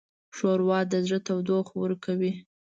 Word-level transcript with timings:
ښوروا 0.35 0.79
د 0.91 0.93
زړه 1.05 1.19
تودوخه 1.27 1.73
ورکوي. 1.83 2.31